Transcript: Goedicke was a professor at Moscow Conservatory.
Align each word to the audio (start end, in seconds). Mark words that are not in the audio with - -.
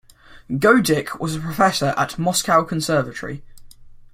Goedicke 0.49 1.19
was 1.19 1.35
a 1.35 1.39
professor 1.39 1.93
at 1.95 2.17
Moscow 2.17 2.63
Conservatory. 2.63 3.43